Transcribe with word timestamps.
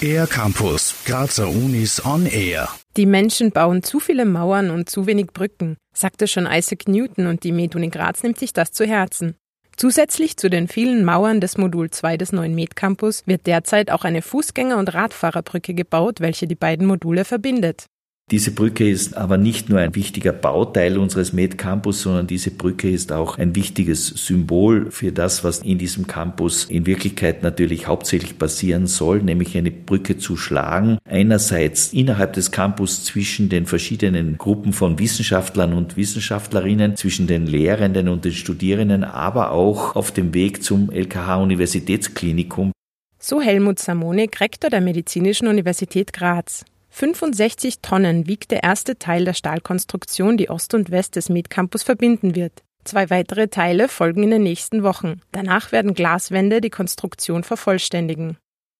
Air 0.00 0.26
Campus, 0.26 0.94
Grazer 1.04 1.48
Unis 1.48 2.04
on 2.04 2.26
Air. 2.26 2.68
Die 2.96 3.06
Menschen 3.06 3.50
bauen 3.50 3.82
zu 3.82 3.98
viele 3.98 4.24
Mauern 4.24 4.70
und 4.70 4.88
zu 4.88 5.06
wenig 5.06 5.28
Brücken, 5.28 5.76
sagte 5.92 6.28
schon 6.28 6.46
Isaac 6.46 6.86
Newton 6.86 7.26
und 7.26 7.44
die 7.44 7.52
MedUni 7.52 7.88
Graz 7.88 8.22
nimmt 8.22 8.38
sich 8.38 8.52
das 8.52 8.72
zu 8.72 8.86
Herzen. 8.86 9.36
Zusätzlich 9.76 10.36
zu 10.36 10.48
den 10.48 10.68
vielen 10.68 11.04
Mauern 11.04 11.40
des 11.40 11.58
Modul 11.58 11.90
2 11.90 12.16
des 12.16 12.32
neuen 12.32 12.54
Med-Campus 12.54 13.24
wird 13.26 13.46
derzeit 13.46 13.90
auch 13.90 14.04
eine 14.04 14.20
Fußgänger- 14.20 14.78
und 14.78 14.94
Radfahrerbrücke 14.94 15.74
gebaut, 15.74 16.20
welche 16.20 16.46
die 16.46 16.54
beiden 16.54 16.86
Module 16.86 17.24
verbindet. 17.24 17.86
Diese 18.32 18.50
Brücke 18.50 18.90
ist 18.90 19.16
aber 19.16 19.38
nicht 19.38 19.68
nur 19.68 19.78
ein 19.78 19.94
wichtiger 19.94 20.32
Bauteil 20.32 20.98
unseres 20.98 21.32
Med 21.32 21.58
Campus, 21.58 22.02
sondern 22.02 22.26
diese 22.26 22.50
Brücke 22.50 22.90
ist 22.90 23.12
auch 23.12 23.38
ein 23.38 23.54
wichtiges 23.54 24.08
Symbol 24.08 24.90
für 24.90 25.12
das, 25.12 25.44
was 25.44 25.60
in 25.60 25.78
diesem 25.78 26.08
Campus 26.08 26.64
in 26.64 26.86
Wirklichkeit 26.86 27.44
natürlich 27.44 27.86
hauptsächlich 27.86 28.36
passieren 28.36 28.88
soll, 28.88 29.22
nämlich 29.22 29.56
eine 29.56 29.70
Brücke 29.70 30.18
zu 30.18 30.36
schlagen. 30.36 30.98
Einerseits 31.04 31.92
innerhalb 31.92 32.32
des 32.32 32.50
Campus 32.50 33.04
zwischen 33.04 33.48
den 33.48 33.64
verschiedenen 33.64 34.38
Gruppen 34.38 34.72
von 34.72 34.98
Wissenschaftlern 34.98 35.72
und 35.72 35.96
Wissenschaftlerinnen, 35.96 36.96
zwischen 36.96 37.28
den 37.28 37.46
Lehrenden 37.46 38.08
und 38.08 38.24
den 38.24 38.32
Studierenden, 38.32 39.04
aber 39.04 39.52
auch 39.52 39.94
auf 39.94 40.10
dem 40.10 40.34
Weg 40.34 40.64
zum 40.64 40.90
LKH 40.90 41.36
Universitätsklinikum. 41.36 42.72
So 43.20 43.40
Helmut 43.40 43.78
Samonik, 43.78 44.40
Rektor 44.40 44.68
der 44.68 44.80
Medizinischen 44.80 45.46
Universität 45.46 46.12
Graz. 46.12 46.64
65 46.98 47.80
Tonnen 47.82 48.26
wiegt 48.26 48.50
der 48.50 48.62
erste 48.62 48.98
Teil 48.98 49.26
der 49.26 49.34
Stahlkonstruktion, 49.34 50.38
die 50.38 50.48
Ost 50.48 50.72
und 50.72 50.90
West 50.90 51.16
des 51.16 51.28
Med-Campus 51.28 51.82
verbinden 51.82 52.34
wird. 52.34 52.62
Zwei 52.84 53.10
weitere 53.10 53.48
Teile 53.48 53.88
folgen 53.88 54.22
in 54.22 54.30
den 54.30 54.42
nächsten 54.42 54.82
Wochen. 54.82 55.20
Danach 55.30 55.72
werden 55.72 55.92
Glaswände 55.92 56.62
die 56.62 56.70
Konstruktion 56.70 57.42
vervollständigen. 57.42 58.38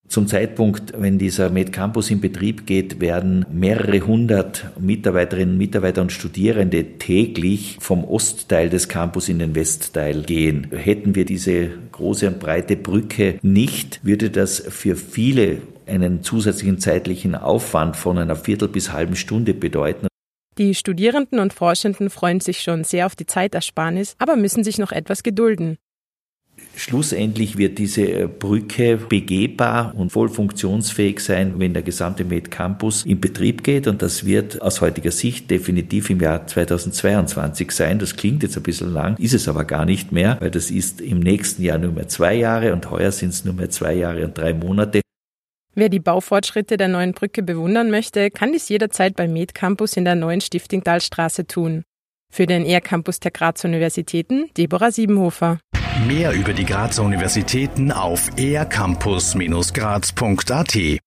Zum 0.08 0.28
Zeitpunkt, 0.28 0.94
wenn 0.96 1.18
dieser 1.18 1.50
Med-Campus 1.50 2.10
in 2.10 2.22
Betrieb 2.22 2.66
geht, 2.66 3.00
werden 3.00 3.44
mehrere 3.52 4.00
hundert 4.00 4.64
Mitarbeiterinnen, 4.80 5.58
Mitarbeiter 5.58 6.00
und 6.00 6.10
Studierende 6.10 6.96
täglich 6.96 7.76
vom 7.80 8.02
Ostteil 8.02 8.70
des 8.70 8.88
Campus 8.88 9.28
in 9.28 9.40
den 9.40 9.54
Westteil 9.54 10.22
gehen. 10.22 10.68
Hätten 10.70 11.16
wir 11.16 11.26
diese 11.26 11.68
große 11.92 12.28
und 12.28 12.38
breite 12.40 12.76
Brücke 12.76 13.38
nicht, 13.42 14.00
würde 14.04 14.30
das 14.30 14.60
für 14.60 14.96
viele 14.96 15.58
einen 15.86 16.22
zusätzlichen 16.22 16.78
zeitlichen 16.78 17.34
Aufwand 17.34 17.96
von 17.96 18.18
einer 18.18 18.36
Viertel 18.36 18.68
bis 18.68 18.92
halben 18.92 19.16
Stunde 19.16 19.54
bedeuten. 19.54 20.08
Die 20.58 20.74
Studierenden 20.74 21.38
und 21.38 21.52
Forschenden 21.52 22.08
freuen 22.08 22.40
sich 22.40 22.60
schon 22.60 22.82
sehr 22.82 23.06
auf 23.06 23.14
die 23.14 23.26
Zeitersparnis, 23.26 24.14
aber 24.18 24.36
müssen 24.36 24.64
sich 24.64 24.78
noch 24.78 24.90
etwas 24.90 25.22
gedulden. 25.22 25.76
Schlussendlich 26.74 27.58
wird 27.58 27.78
diese 27.78 28.28
Brücke 28.28 28.96
begehbar 28.96 29.94
und 29.94 30.12
voll 30.12 30.28
funktionsfähig 30.28 31.20
sein, 31.20 31.54
wenn 31.58 31.74
der 31.74 31.82
gesamte 31.82 32.24
Med 32.24 32.50
Campus 32.50 33.04
in 33.04 33.20
Betrieb 33.20 33.62
geht. 33.64 33.86
Und 33.86 34.02
das 34.02 34.24
wird 34.24 34.62
aus 34.62 34.80
heutiger 34.80 35.10
Sicht 35.10 35.50
definitiv 35.50 36.10
im 36.10 36.20
Jahr 36.20 36.46
2022 36.46 37.70
sein. 37.70 37.98
Das 37.98 38.16
klingt 38.16 38.42
jetzt 38.42 38.56
ein 38.56 38.62
bisschen 38.62 38.92
lang, 38.92 39.16
ist 39.18 39.34
es 39.34 39.48
aber 39.48 39.64
gar 39.64 39.84
nicht 39.84 40.12
mehr, 40.12 40.38
weil 40.40 40.50
das 40.50 40.70
ist 40.70 41.00
im 41.00 41.20
nächsten 41.20 41.62
Jahr 41.62 41.78
nur 41.78 41.92
mehr 41.92 42.08
zwei 42.08 42.34
Jahre 42.34 42.72
und 42.72 42.90
heuer 42.90 43.12
sind 43.12 43.30
es 43.30 43.44
nur 43.44 43.54
mehr 43.54 43.70
zwei 43.70 43.94
Jahre 43.94 44.24
und 44.24 44.36
drei 44.36 44.54
Monate. 44.54 45.00
Wer 45.78 45.90
die 45.90 46.00
Baufortschritte 46.00 46.78
der 46.78 46.88
neuen 46.88 47.12
Brücke 47.12 47.42
bewundern 47.42 47.90
möchte, 47.90 48.30
kann 48.30 48.50
dies 48.50 48.70
jederzeit 48.70 49.14
beim 49.14 49.34
Med 49.34 49.54
Campus 49.54 49.98
in 49.98 50.06
der 50.06 50.14
neuen 50.14 50.40
Stiftingtalstraße 50.40 51.46
tun. 51.46 51.82
Für 52.32 52.46
den 52.46 52.64
ER 52.64 52.80
Campus 52.80 53.20
der 53.20 53.30
Grazer 53.30 53.68
Universitäten, 53.68 54.48
Deborah 54.56 54.90
Siebenhofer. 54.90 55.58
Mehr 56.06 56.32
über 56.32 56.54
die 56.54 56.64
Grazer 56.64 57.02
Universitäten 57.02 57.92
auf 57.92 58.30
ercampus-graz.at 58.38 60.98